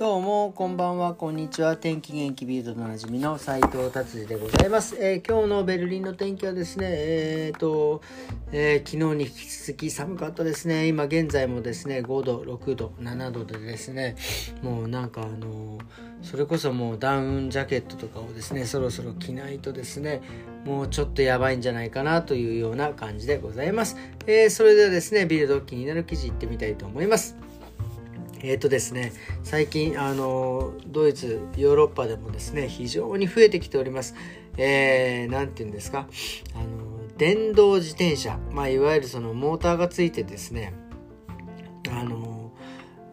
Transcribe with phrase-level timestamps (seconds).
[0.00, 1.76] どうも、こんばんは、こんにちは。
[1.76, 8.00] 天気元気ビルドのおなじみの斉藤達治でございます、えー、今日のベルリンの天気はですね、えーと、
[8.50, 10.88] えー、昨日に引き続き寒かったですね。
[10.88, 14.16] 今現在もですね、5度、6度、7度でですね、
[14.62, 15.76] もうなんかあの
[16.22, 20.22] それこそもうダウンジャケットとかをですね、そろそろ着ないとですね、
[20.64, 23.98] もうちょっとやばいんじゃないかなというような感じでございます。
[24.26, 27.49] えそれではですね、ビルド気になる記事いってみたいと思います。
[28.42, 29.12] えっ、ー、とですね、
[29.44, 34.14] 最近、あの、ドイツ、ヨーロッパでもですね、非常に増えてきております。
[34.56, 36.08] えー、て言うんですか、
[36.54, 40.72] あの、電動自転車、まあ、いわゆるそのモーターがついてですね、
[41.90, 42.52] あの、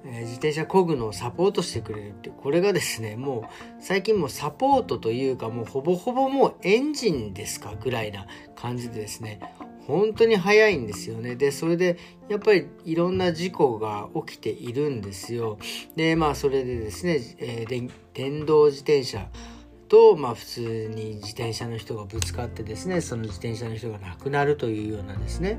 [0.06, 3.50] えー、自転車漕ぐのをサポートしてくれるってこれがですねも
[3.80, 7.74] う最近もサポートというかもうほぼほぼもうエンジンですか？
[7.82, 9.40] ぐらいな感じでですね。
[9.88, 11.36] 本当に早いんですよね。
[11.36, 15.58] で、それで、やっぱりいろんな事故が起きているんですよ。
[15.96, 19.30] で、まあ、それでですね、えー、電動自転車
[19.88, 25.58] と、まあ、普通に自転車の人がぶつかってですね、その自転車の人が亡くなるというようなですね、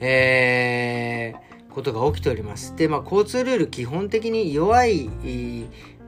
[0.00, 2.74] えー、ことが起きております。
[2.74, 5.08] で、まあ、交通ルール基本的に弱い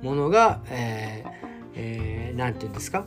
[0.03, 3.07] ものが、えーえー、て言うんですか、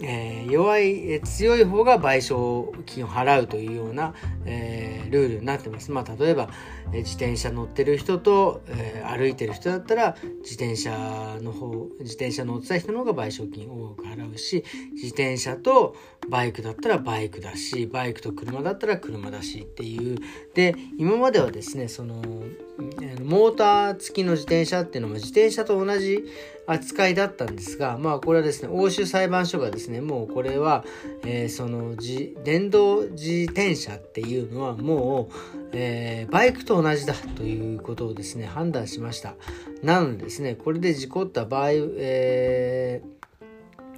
[0.00, 4.14] えー、弱い、え強い方が賠償金を払うというような、
[4.44, 5.92] えー、ルールになってます。
[5.92, 6.50] まあ、例えば、
[6.92, 15.94] え自転車乗ってる人と、え、歩いてる人だったら自転車の方自転車乗ってた人の方が賠償金を多く払うし自転車と
[16.28, 20.18] バイクだったらバイクだしバイクと車だったら車だしっていう
[20.54, 22.16] で今まではですねその
[23.22, 26.24] モーター付きの自転車っていうのも自転車と同じ
[26.66, 30.84] 扱いだったんですがまあこれはですね欧州裁判所がですねもうこれは、
[31.24, 31.96] えー、その
[32.42, 39.34] 電動自転車っていうのはもうえー、バイクと同じだということをですね、判断しました。
[39.82, 43.14] なのでですね、これで事故った場合、えー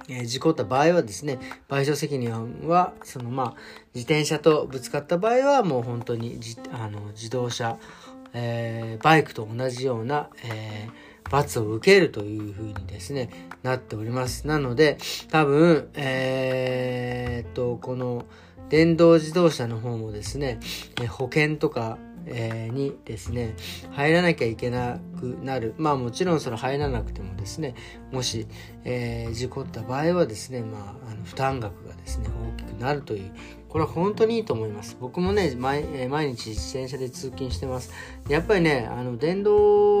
[0.09, 1.39] え、事故った場合はですね、
[1.69, 3.53] 賠償責任は、そのまあ、
[3.93, 7.77] 自転車とぶつかった場合は、もう本当にじあの自動車、
[8.33, 10.91] えー、バイクと同じような、えー、
[11.29, 13.29] 罰を受けるというふうにですね、
[13.63, 14.47] なっております。
[14.47, 14.97] なので、
[15.31, 18.25] 多分、えー、っと、この、
[18.69, 20.59] 電動自動車の方もですね、
[21.09, 21.97] 保険とか、
[22.29, 23.55] えー、にですね、
[23.91, 25.73] 入らなきゃいけなくなる。
[25.77, 27.75] まあもちろんその入らなくてもですね、
[28.11, 28.47] もし、
[28.83, 33.31] えー、事故った場合はですね、まあ、あの負担額がですね、大きくなるという、
[33.69, 34.97] これは本当にいいと思います。
[34.99, 37.91] 僕もね、毎,、え、毎日自転車で通勤してます。
[38.27, 39.96] やっぱりね、あの、電動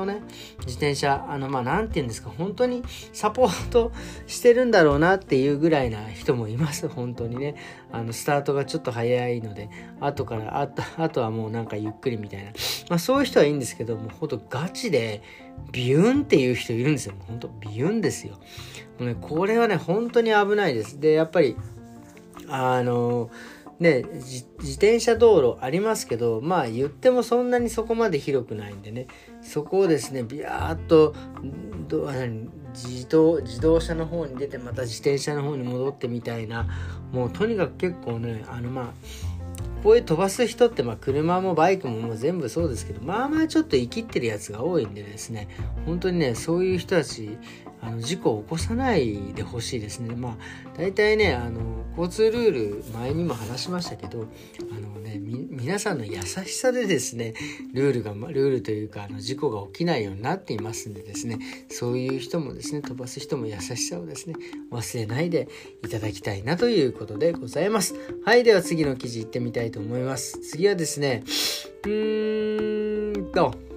[0.00, 0.22] のね
[0.60, 3.92] 自転車あのまあ何て言うんですか本当にサポート
[4.26, 7.54] してるんだろうなっていうぐらいな人もいます本当にね。
[7.92, 9.68] あのスタートがちょっと早いので
[10.00, 12.52] 後からあとあとはもうなんかゆっくりみたいな。
[12.88, 15.22] まあそういう人はいいんですけどもうほんとガチで
[15.72, 17.14] ビューンっていう人いるんですよ。
[17.26, 18.34] 本当ビューンですよ。
[18.98, 21.00] もうねこれはね本当に危ないです。
[21.00, 21.56] でやっぱり
[22.48, 23.30] あのー
[23.80, 29.06] ね、自転車道路ありますけど、まあ言ってもそんなにそこまで広くないんでね、
[29.40, 31.14] そこをですね、ビヤーっと、
[32.74, 36.68] 自動、自動車の方に出て、また自転車の方に戻ってみたいな、
[37.10, 38.86] もうとにかく結構ね、あのまあ、
[39.82, 45.48] こういう飛ばす人ってまあ車もバイクももう全部そうですけどまあまあちょっと生きってるやつが多いんでですね
[45.86, 47.38] 本当にねそういう人たち
[47.82, 50.14] あの事故を起こさないでほしいですね。
[50.14, 50.36] まあ
[50.76, 51.60] 大体ねあの
[51.96, 54.26] 交通ルール前にも話しましたけど
[54.70, 57.34] あのね皆さんの優しさでですね
[57.72, 61.38] ルールがルールというかあの事故が起きないようになっていますんでですね
[61.70, 64.36] そういう人もですね飛ばす人も優しさをですね
[64.70, 65.48] 忘れないで
[65.84, 67.94] いただきたいなということでございます。
[68.24, 70.38] はいでは次の記事いってみたいと思います。
[70.40, 71.22] 次はですね
[71.84, 73.69] うーんと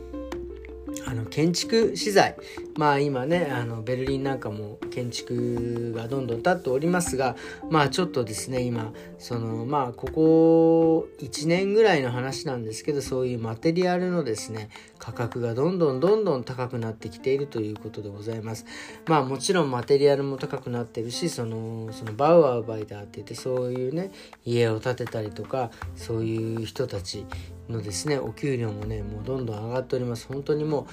[1.14, 2.36] あの建築資材。
[2.76, 7.36] まあ今ねあのベルリンなんかも建築がどんどん建っておりますが
[7.70, 18.66] まあちょっとですね今そのまあここ1年ぐらいの話なんですけどそういうマテリアルのですね価格がどんどんどんどん高くなってきているということでございます。
[19.06, 24.12] まあもちろんマテリアルも高くなってるしそのそのバウアーバイターって言ってそういうね
[24.46, 27.26] 家を建てたりとかそういう人たち
[27.70, 30.28] のですねお給料もねもうどんどん上がっております。
[30.28, 30.86] 本当にもう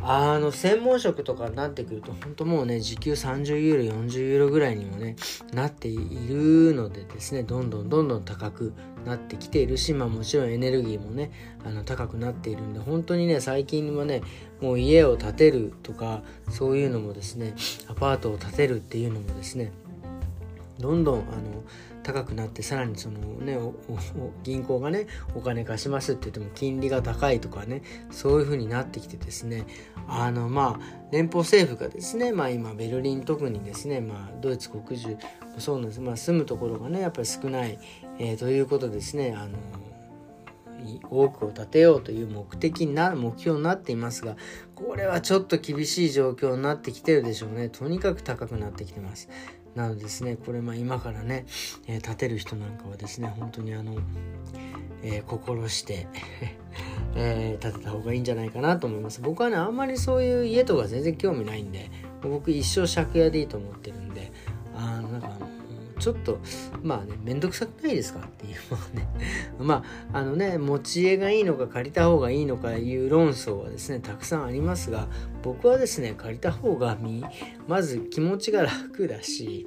[0.00, 5.16] あの専門職とかになってくると本当もうね時給30ユーロ40ユーロぐらいにもね
[5.52, 5.96] なってい
[6.28, 8.72] るのでですねどんどんどんどん高く
[9.04, 11.30] なってきているしまあもちろんエネルギーもね
[11.64, 14.22] あの高くなっているんで本当にね最近はね
[14.60, 17.54] もう家を建てるとかそういうのもですね
[17.88, 19.72] アパートを建てるっていうのもですね
[20.78, 21.64] どんどんあの
[22.08, 23.58] 高くなってさらにそのね
[24.42, 29.66] 銀行がねお金貸しますって言っても金利が高いとかねそういう風になってきてですね
[30.08, 35.18] あのまあ連邦政府がですねまあ今ベルリン特にですねまあドイツ国中も
[35.58, 36.00] そうなんです。
[36.00, 37.78] まあ住むところがねやっぱり少ない、
[38.18, 39.58] えー、ということですねあの
[41.10, 44.36] 多くを建てようという目的な目標になっていますが
[44.74, 47.68] これはちょっと厳しい状況になってきてるでしょうね。
[47.68, 49.28] とにかく高くなってきてます。
[49.78, 51.46] なのですねこれまあ今からね、
[51.86, 53.96] えー、建てる人なんかはですね本当にあの、
[55.04, 56.08] えー、心して
[57.14, 59.20] えー、建てた方がいいんじゃないかなと思います。
[59.20, 61.90] 僕はねあんまりそういう家とか全然興味ないんで
[62.22, 64.32] 僕一生借家でいいと思ってるんで
[66.08, 66.38] ちょっと
[66.82, 69.08] まあね面倒くさくないですかっていうのはね。
[69.60, 75.08] まああのね持ち家がいいのか借りた方がいいのかいう論争はですねたくさんありますが
[75.42, 76.96] 僕はですね借りた方が
[77.66, 79.66] まず気持ちが楽だし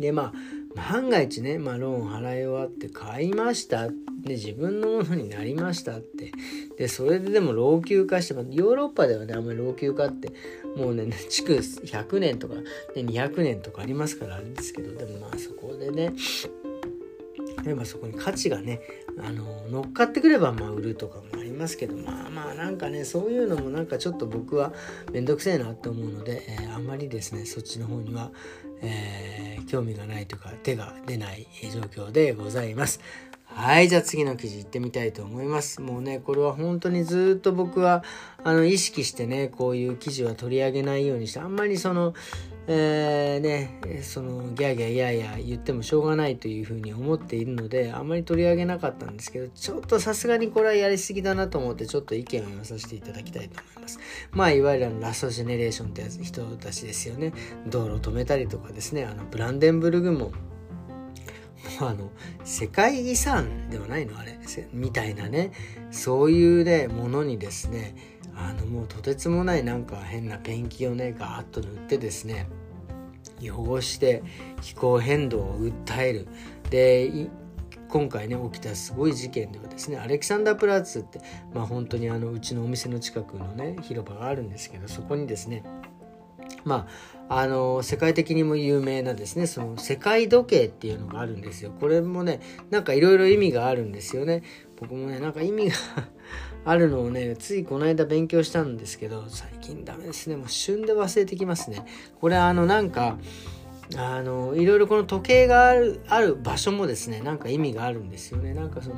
[0.00, 6.32] でまあ万が一ね、まあ、ローン払い終わって買いましたで自分のものになりましたって。
[6.76, 10.32] でそれででも老朽化して、ヨーロッパではねあんまり老築化って
[10.76, 12.62] もうね築100年とか、ね、
[12.96, 16.12] 200年とかありますからあれですけどでもまあそこでね
[17.64, 18.80] 例えばそこに価値がね
[19.18, 24.72] あの乗っかってくればまあ売るとかもありますけどまあまあなんかねそういうのもなんかちょっと僕は
[25.12, 28.32] 面倒くせえなって思うので、えー、あんまりですねそっちの方には、
[28.82, 33.00] えー、興味がないというか手が出ない状況でございます。
[33.54, 33.88] はい。
[33.88, 35.80] じゃあ次の記事行ってみたいと思います。
[35.80, 38.02] もうね、これは本当にずっと僕は、
[38.42, 42.14] あの、意識してね、こういう記事は取り上げないようにして、あんまりその、
[42.66, 54.00] えー、ね、その、ギャーギャーいやいや言ってもしょうがないというふうに思っているので、あんまり取り上げなかったんですけど、ちょっとさすがにこれはやりすぎだなと思って、ちょっと意見を言わさせていただきたいと思います。
[54.32, 57.32] まあ、いわゆるあの、ラストジェネレーションってやつ、人たちですよね。
[57.66, 60.32] 道路止めたりとかですね、あの、ブランデンブルグも、
[61.80, 62.10] あの
[62.44, 64.38] 世界遺産ではないのあれ。
[64.72, 65.52] みたいなね。
[65.90, 67.94] そういうねものにですね
[68.36, 72.46] あのもうとてつもないなんか変なペンキをねガーッと塗ってですね
[73.40, 74.22] 汚して
[74.60, 76.28] 気候変動を訴える。
[76.70, 77.28] で
[77.88, 81.20] 今回ね起きたすごい事件ではですねアレキサンダープラッツって
[81.52, 85.62] まあ本当にあのうちのお店の近くのね広場があるんですけどそこにですね
[86.64, 86.88] ま
[87.28, 91.72] あ、の世界的にも有名なですねその世界時計っていうのがあるんですよ。
[91.80, 92.40] これもね
[92.70, 94.42] なんかいろいろ意味があるんですよね。
[94.80, 95.76] 僕もねなんか意味が
[96.64, 100.36] あるのをねついこの間勉強したんですけど最近ダメですね。
[100.36, 101.84] もう旬で忘れてきますね。
[102.20, 103.18] これあのなんか
[103.96, 108.54] あのいろいろこの時計があるある場所もですねなんか意味があるんですよね。
[108.54, 108.96] なんかその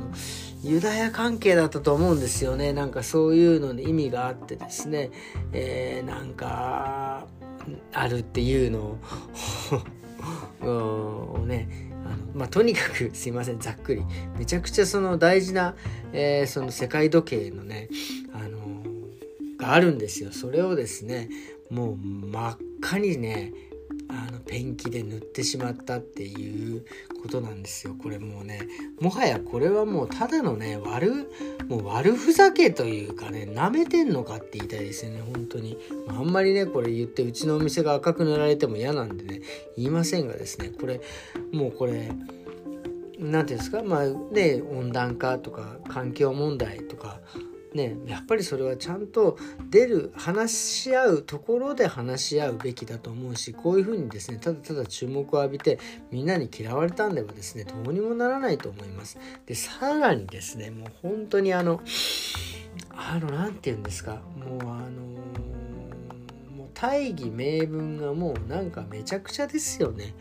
[0.63, 2.73] ユダヤ関係だったと思うんですよね。
[2.73, 5.11] なんかそういうのに意味があってですね、
[5.53, 7.27] えー、なんか
[7.93, 8.99] あるっていうの
[10.63, 11.69] を ね
[12.05, 14.03] あのまあ、とにかく すいませんざっくり。
[14.39, 15.75] めちゃくちゃその大事な、
[16.13, 17.89] えー、その世界時計のね、
[18.33, 18.85] あの
[19.57, 20.31] があるんですよ。
[20.33, 21.29] それをですね
[21.71, 23.53] もう真っ赤にね
[24.09, 26.85] あのペンキで塗ってしまったっていう
[27.23, 27.95] ことなんですよ。
[28.01, 28.61] これもうね
[29.01, 31.31] もはやこれはもうただのね悪
[31.69, 35.77] もう悪ふざけというかね舐めてんのかって言いたいですよね本当に、
[36.09, 39.43] あ、あんまりねこれ言ってうちのお店が赤く塗られても嫌なんでね
[39.77, 41.01] 言いませんがですねこれ
[41.53, 42.13] もうこれ
[43.19, 43.83] 何て言うんですか？
[43.83, 47.21] まあね温暖化とか環境問題とか
[47.75, 49.37] ね、やっぱりそれはちゃんと
[49.71, 55.79] 出る話し合うところで話し合うべきだと思うしこういうふうにですねただただ注目を浴びて
[56.11, 59.19] みんなに嫌われたんではですねどうにもならないと思います。
[59.45, 61.81] でさらにですねもう本当にあの
[62.93, 65.03] あの何て言うんですかもうあの
[66.57, 70.15] もう大義名分がもうなんかめちゃくちゃですよね。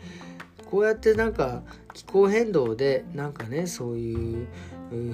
[0.70, 1.62] こうやってなんか
[1.94, 4.46] 気候変動でなんかねそういう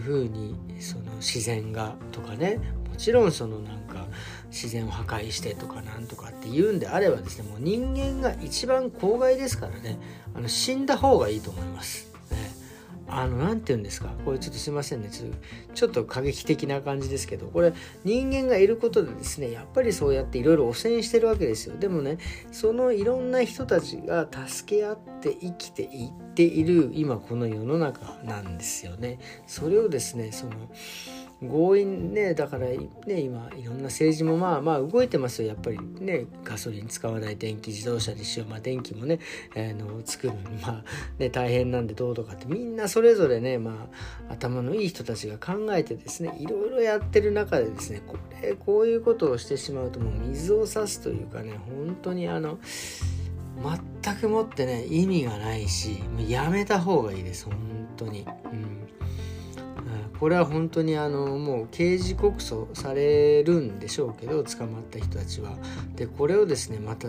[0.01, 2.59] 風にその自然がとかね
[2.91, 4.07] もちろんそのなんか
[4.51, 9.99] 自然を破壊してとかなんとかって言うんであればですねもう人間が一番公害ですからね
[10.35, 12.12] あの死んだ方がいいと思います。
[13.15, 14.09] あの何て言うんですか？
[14.25, 15.11] これちょっとすいませんね。
[15.11, 15.27] ちょ
[15.75, 17.47] ちょっと過激的な感じですけど。
[17.47, 21.77] これ人間がいることでですねやっぱりそうやっていろいろ汚染してるわけですよ。
[21.77, 22.17] でもね
[22.51, 29.19] そのいろんな人たちが助け合って生きていっている今この世の中なんですよね。
[29.47, 30.53] それをですねその
[31.49, 35.49] 強引ねだからね今いろんな政治もまあまあ動いてますよ。
[35.49, 38.49] やっぱりねガソリン使わない電気自動車にしよう。
[38.49, 39.19] まあ電気もね、
[39.55, 40.85] えー、の作るのにまあ
[41.19, 42.47] ね大変なんでどうとかって。
[42.47, 43.89] みんなそれぞれねま
[44.29, 52.59] あ頭のいい人たちが考えてですねいろいろやってる中でですねこれこういうことをしてしまうともう水を差すというかね本当にあの
[54.05, 57.45] 全くもってね意味がないしもうやめた方がいいです。
[57.47, 57.55] 本
[57.97, 59.02] 当に、うん、
[60.23, 65.51] これは本当にあのもう刑事告訴されるんでしょうけど捕まった人たちは。
[65.97, 67.09] でこれをですねまた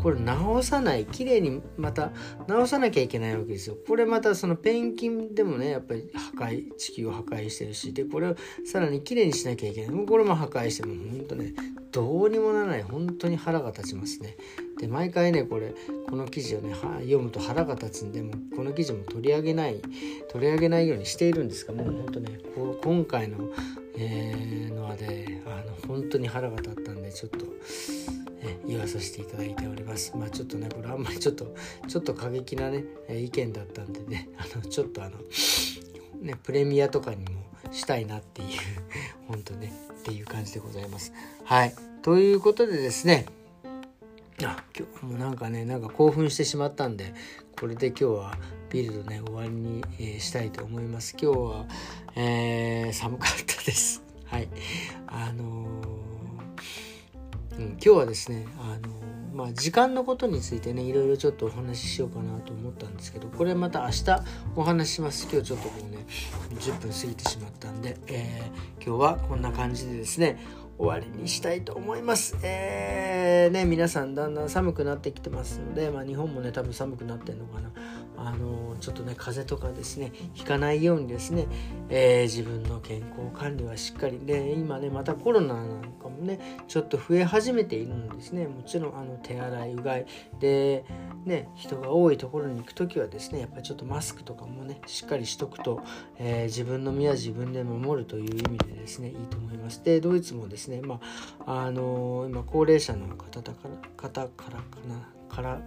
[0.00, 2.12] これ直さない綺麗にまた
[2.46, 3.76] 直さなきゃいけないわけですよ。
[3.88, 9.90] これまたそのペンキンでもねやっぱり破壊地球を破壊してるしでこれをさらに綺麗にしなきゃいけない。
[9.90, 11.54] もうこれも破壊しても本当ね
[11.90, 12.82] どうにもならない。
[12.84, 14.36] 本当に腹が立ちますね。
[14.84, 15.74] で毎回ねこれ
[16.10, 19.80] この記事をね読むと腹が立つんでもこの記事も取り上げない
[20.28, 23.38] 取り上げないようにしているんですがもう本当ねこ今回の、
[23.96, 27.46] えー、のはねあの本当に腹が立ったんでちょっと。
[28.66, 30.14] 言わさせていただいております。
[30.16, 31.54] まあちょっとねこれあんまりちょっと
[31.88, 35.16] ちょっと過激なね意見だったんでねあのちょっとあの
[36.20, 38.48] ねプレミアとかにもしたいなっていう
[39.28, 41.12] 本当ねっていう感じでございます。
[41.44, 43.24] はいということでですね
[44.42, 47.14] あ今日もなんかねなんか興奮してしまったんで
[47.58, 48.38] これで今日は
[48.68, 51.16] ビルドね終わりに、えー、したいと思います。
[51.20, 51.66] 今日は、
[52.16, 54.02] えー、寒かったです。
[54.26, 54.48] はい
[55.06, 64.04] あのーうん、今日はですねあのまあ、時間のことについてねいろいろちょっとお話ししようかなと思ったんですけどこれまた明日
[64.54, 66.06] お話しします今日ちょっともうね
[66.60, 70.38] 10分過ぎてしまったんで、えー、今日はこんな感じでですね
[70.78, 72.36] 終わりにしたいと思います。
[72.42, 77.70] えー、ね、皆さんだんだん寒くなってきてますので、まあ、日本もね、多分寒くなってんのかな。
[78.16, 81.46] あのちょっとね風邪とかですねひかないようにですね、
[81.88, 90.06] えー、自分の健康管理はしっかりで今ねまたコロナなんかもねちょっと増え始めているんですねもちろんあの手洗いうがい
[90.40, 90.84] で
[91.24, 95.82] ね人が多いところに行く時はですねやっぱりちょっとマスクとかもねしっかりしとくと、
[96.18, 100.80] えー、自分の身は自分で守るという意味でですねいいと思いますでドイツもですねですね。
[100.82, 101.00] ま
[101.46, 105.60] ああのー、今高齢者の方から方からかなから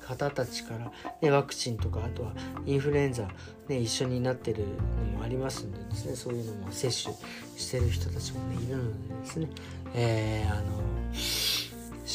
[0.00, 2.32] 方たちから、ね、ワクチンとかあとは
[2.66, 3.28] インフルエンザ、
[3.68, 4.64] ね、一緒になってる
[5.12, 6.16] のもありますんでですね。
[6.16, 7.14] そういうのも接種
[7.56, 9.48] してる人たちもねいるのでですね、
[9.94, 11.72] えー、あのし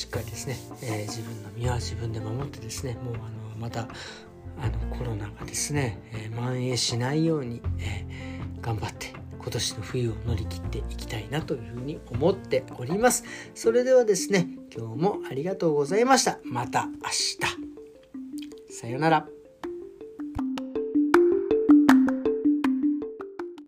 [0.07, 2.97] っかりですね、えー、自分の身は自分で守ってですね。
[3.03, 3.23] もうあの
[3.57, 3.87] また
[4.57, 9.13] あのコロナがですね、えー、蔓延しないように、えー、頑張って
[9.45, 13.23] 今年の冬を乗り切っていきたいなというふうに思っております。
[13.53, 16.39] それではですね、今日もありがとうございました。
[16.43, 17.37] また明日。
[18.73, 19.44] さようなら。